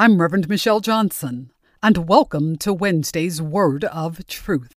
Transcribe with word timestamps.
I'm 0.00 0.18
Reverend 0.18 0.48
Michelle 0.48 0.80
Johnson, 0.80 1.52
and 1.82 2.08
welcome 2.08 2.56
to 2.60 2.72
Wednesday's 2.72 3.42
Word 3.42 3.84
of 3.84 4.26
Truth. 4.26 4.72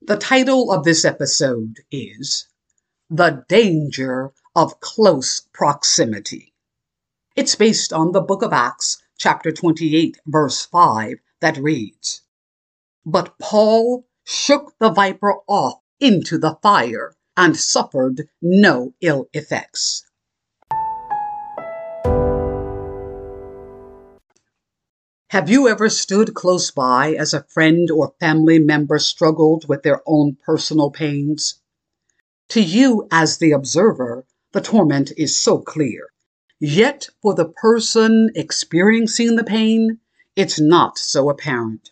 The 0.00 0.16
title 0.16 0.70
of 0.70 0.84
this 0.84 1.04
episode 1.04 1.78
is 1.90 2.46
The 3.10 3.44
Danger 3.48 4.30
of 4.54 4.78
Close 4.78 5.40
Proximity. 5.52 6.54
It's 7.34 7.56
based 7.56 7.92
on 7.92 8.12
the 8.12 8.20
book 8.20 8.42
of 8.42 8.52
Acts, 8.52 9.02
chapter 9.18 9.50
28, 9.50 10.18
verse 10.28 10.64
5, 10.66 11.14
that 11.40 11.56
reads 11.56 12.22
But 13.04 13.40
Paul 13.40 14.06
shook 14.24 14.74
the 14.78 14.90
viper 14.90 15.34
off 15.48 15.80
into 15.98 16.38
the 16.38 16.56
fire 16.62 17.16
and 17.36 17.56
suffered 17.56 18.28
no 18.40 18.94
ill 19.00 19.28
effects. 19.32 20.04
Have 25.30 25.48
you 25.48 25.68
ever 25.68 25.88
stood 25.88 26.34
close 26.34 26.72
by 26.72 27.14
as 27.14 27.32
a 27.32 27.44
friend 27.44 27.88
or 27.88 28.14
family 28.18 28.58
member 28.58 28.98
struggled 28.98 29.68
with 29.68 29.84
their 29.84 30.02
own 30.04 30.36
personal 30.44 30.90
pains? 30.90 31.60
To 32.48 32.60
you, 32.60 33.06
as 33.12 33.38
the 33.38 33.52
observer, 33.52 34.26
the 34.50 34.60
torment 34.60 35.12
is 35.16 35.36
so 35.36 35.58
clear. 35.58 36.08
Yet, 36.58 37.10
for 37.22 37.36
the 37.36 37.48
person 37.48 38.30
experiencing 38.34 39.36
the 39.36 39.44
pain, 39.44 40.00
it's 40.34 40.58
not 40.58 40.98
so 40.98 41.30
apparent. 41.30 41.90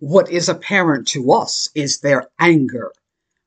What 0.00 0.28
is 0.28 0.48
apparent 0.48 1.06
to 1.10 1.30
us 1.30 1.68
is 1.72 2.00
their 2.00 2.30
anger, 2.36 2.90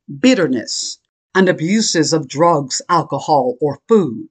bitterness, 0.07 0.97
and 1.35 1.49
abuses 1.49 2.13
of 2.13 2.29
drugs, 2.29 2.81
alcohol, 2.87 3.57
or 3.59 3.81
food. 3.85 4.29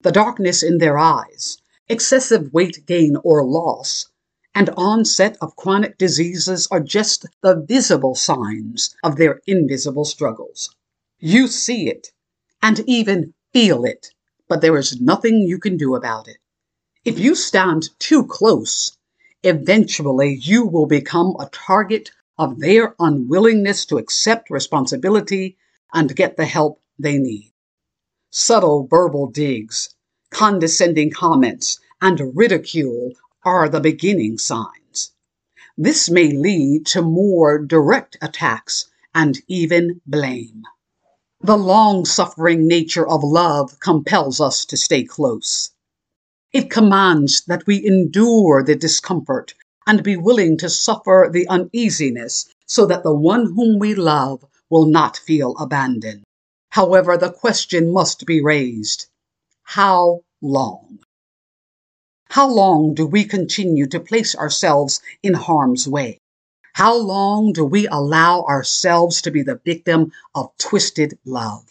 The 0.00 0.10
darkness 0.10 0.64
in 0.64 0.78
their 0.78 0.98
eyes, 0.98 1.58
excessive 1.90 2.52
weight 2.52 2.86
gain 2.86 3.16
or 3.24 3.44
loss, 3.44 4.06
and 4.54 4.70
onset 4.76 5.36
of 5.40 5.56
chronic 5.56 5.98
diseases 5.98 6.68
are 6.70 6.78
just 6.78 7.26
the 7.42 7.56
visible 7.66 8.14
signs 8.14 8.94
of 9.02 9.16
their 9.16 9.42
invisible 9.48 10.04
struggles. 10.04 10.74
You 11.18 11.48
see 11.48 11.88
it 11.88 12.12
and 12.62 12.78
even 12.86 13.34
feel 13.52 13.84
it, 13.84 14.12
but 14.48 14.60
there 14.60 14.76
is 14.76 15.00
nothing 15.00 15.42
you 15.42 15.58
can 15.58 15.76
do 15.76 15.96
about 15.96 16.28
it. 16.28 16.36
If 17.04 17.18
you 17.18 17.34
stand 17.34 17.90
too 17.98 18.24
close, 18.24 18.96
eventually 19.42 20.38
you 20.40 20.66
will 20.66 20.86
become 20.86 21.34
a 21.40 21.50
target 21.50 22.12
of 22.38 22.60
their 22.60 22.94
unwillingness 23.00 23.84
to 23.86 23.98
accept 23.98 24.48
responsibility 24.48 25.56
and 25.92 26.14
get 26.14 26.36
the 26.36 26.46
help 26.46 26.80
they 27.00 27.18
need. 27.18 27.52
Subtle 28.30 28.86
verbal 28.86 29.26
digs, 29.26 29.92
condescending 30.30 31.10
comments, 31.10 31.78
and 32.00 32.36
ridicule 32.36 33.12
are 33.44 33.68
the 33.68 33.80
beginning 33.80 34.38
signs. 34.38 35.12
This 35.76 36.08
may 36.08 36.30
lead 36.30 36.86
to 36.86 37.02
more 37.02 37.58
direct 37.58 38.16
attacks 38.22 38.86
and 39.14 39.38
even 39.48 40.00
blame. 40.06 40.62
The 41.40 41.58
long 41.58 42.04
suffering 42.04 42.66
nature 42.68 43.06
of 43.06 43.24
love 43.24 43.80
compels 43.80 44.40
us 44.40 44.64
to 44.66 44.76
stay 44.76 45.04
close. 45.04 45.70
It 46.52 46.70
commands 46.70 47.42
that 47.46 47.66
we 47.66 47.84
endure 47.84 48.62
the 48.62 48.76
discomfort 48.76 49.54
and 49.86 50.02
be 50.02 50.16
willing 50.16 50.56
to 50.58 50.70
suffer 50.70 51.28
the 51.32 51.48
uneasiness 51.48 52.46
so 52.66 52.86
that 52.86 53.02
the 53.02 53.14
one 53.14 53.46
whom 53.46 53.78
we 53.78 53.94
love 53.94 54.44
will 54.68 54.86
not 54.86 55.16
feel 55.16 55.56
abandoned. 55.58 56.22
However, 56.70 57.16
the 57.16 57.32
question 57.32 57.92
must 57.92 58.26
be 58.26 58.40
raised 58.40 59.09
how 59.74 60.20
long? 60.42 60.98
How 62.28 62.48
long 62.48 62.92
do 62.92 63.06
we 63.06 63.22
continue 63.22 63.86
to 63.86 64.00
place 64.00 64.34
ourselves 64.34 65.00
in 65.22 65.34
harm's 65.34 65.86
way? 65.86 66.18
How 66.72 66.96
long 66.96 67.52
do 67.52 67.64
we 67.64 67.86
allow 67.86 68.42
ourselves 68.42 69.22
to 69.22 69.30
be 69.30 69.44
the 69.44 69.60
victim 69.64 70.10
of 70.34 70.50
twisted 70.58 71.16
love? 71.24 71.70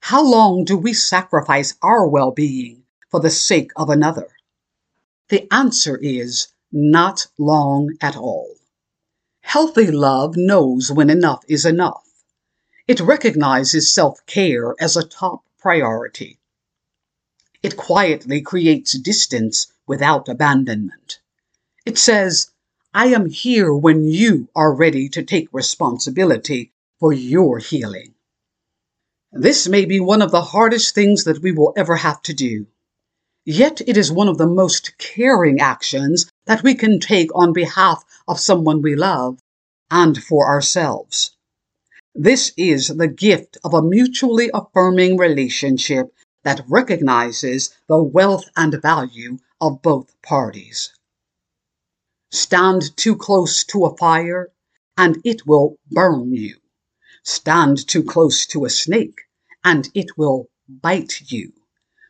How 0.00 0.22
long 0.22 0.62
do 0.62 0.78
we 0.78 0.94
sacrifice 0.94 1.74
our 1.82 2.06
well 2.06 2.30
being 2.30 2.84
for 3.08 3.18
the 3.18 3.30
sake 3.30 3.72
of 3.74 3.90
another? 3.90 4.28
The 5.28 5.52
answer 5.52 5.96
is 5.96 6.52
not 6.70 7.26
long 7.36 7.96
at 8.00 8.16
all. 8.16 8.54
Healthy 9.40 9.90
love 9.90 10.36
knows 10.36 10.92
when 10.92 11.10
enough 11.10 11.42
is 11.48 11.66
enough. 11.66 12.06
It 12.86 13.00
recognizes 13.00 13.92
self 13.92 14.24
care 14.26 14.76
as 14.78 14.96
a 14.96 15.02
top 15.02 15.42
priority. 15.58 16.39
It 17.62 17.76
quietly 17.76 18.40
creates 18.40 18.92
distance 18.98 19.66
without 19.86 20.28
abandonment. 20.28 21.20
It 21.84 21.98
says, 21.98 22.50
I 22.94 23.08
am 23.08 23.28
here 23.28 23.74
when 23.74 24.04
you 24.04 24.48
are 24.56 24.74
ready 24.74 25.08
to 25.10 25.22
take 25.22 25.48
responsibility 25.52 26.72
for 26.98 27.12
your 27.12 27.58
healing. 27.58 28.14
This 29.32 29.68
may 29.68 29.84
be 29.84 30.00
one 30.00 30.22
of 30.22 30.30
the 30.30 30.42
hardest 30.42 30.94
things 30.94 31.24
that 31.24 31.42
we 31.42 31.52
will 31.52 31.72
ever 31.76 31.96
have 31.96 32.22
to 32.22 32.34
do. 32.34 32.66
Yet 33.44 33.80
it 33.86 33.96
is 33.96 34.10
one 34.10 34.28
of 34.28 34.38
the 34.38 34.46
most 34.46 34.96
caring 34.98 35.60
actions 35.60 36.30
that 36.46 36.62
we 36.62 36.74
can 36.74 36.98
take 36.98 37.30
on 37.34 37.52
behalf 37.52 38.04
of 38.26 38.40
someone 38.40 38.82
we 38.82 38.96
love 38.96 39.38
and 39.90 40.22
for 40.22 40.46
ourselves. 40.46 41.36
This 42.14 42.52
is 42.56 42.88
the 42.88 43.06
gift 43.06 43.56
of 43.62 43.72
a 43.72 43.82
mutually 43.82 44.50
affirming 44.52 45.16
relationship 45.16 46.12
that 46.44 46.64
recognizes 46.68 47.74
the 47.88 48.02
wealth 48.02 48.44
and 48.56 48.80
value 48.80 49.38
of 49.60 49.82
both 49.82 50.14
parties. 50.22 50.92
Stand 52.30 52.96
too 52.96 53.16
close 53.16 53.64
to 53.64 53.84
a 53.84 53.96
fire, 53.96 54.50
and 54.96 55.18
it 55.24 55.46
will 55.46 55.76
burn 55.90 56.32
you. 56.32 56.56
Stand 57.24 57.86
too 57.86 58.02
close 58.02 58.46
to 58.46 58.64
a 58.64 58.70
snake, 58.70 59.20
and 59.64 59.88
it 59.94 60.16
will 60.16 60.48
bite 60.68 61.30
you. 61.30 61.52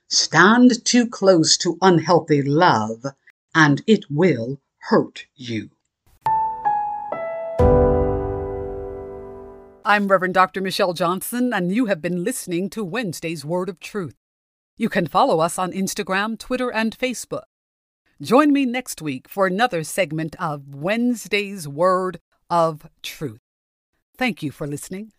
Stand 0.09 0.85
too 0.85 1.07
close 1.07 1.57
to 1.57 1.79
unhealthy 1.81 2.43
love, 2.43 3.05
and 3.55 3.83
it 3.87 4.05
will 4.11 4.61
hurt 4.79 5.27
you. 5.35 5.71
I'm 9.85 10.09
Reverend 10.09 10.35
Dr. 10.35 10.61
Michelle 10.61 10.93
Johnson, 10.93 11.53
and 11.53 11.73
you 11.73 11.87
have 11.87 12.03
been 12.03 12.23
listening 12.23 12.69
to 12.71 12.85
Wednesday's 12.85 13.45
Word 13.45 13.69
of 13.69 13.81
Truth. 13.81 14.20
You 14.81 14.89
can 14.89 15.07
follow 15.07 15.41
us 15.41 15.59
on 15.59 15.73
Instagram, 15.73 16.39
Twitter, 16.39 16.73
and 16.73 16.99
Facebook. 16.99 17.43
Join 18.23 18.51
me 18.51 18.65
next 18.65 19.03
week 19.03 19.29
for 19.29 19.47
another 19.47 19.85
segment 19.85 20.35
of 20.41 20.75
Wednesday's 20.75 21.69
Word 21.69 22.19
of 22.49 22.89
Truth. 23.03 23.41
Thank 24.17 24.43
you 24.43 24.51
for 24.51 24.67
listening. 24.67 25.13